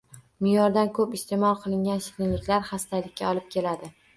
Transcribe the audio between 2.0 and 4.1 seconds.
shirinliklar xastalikka olib keladi.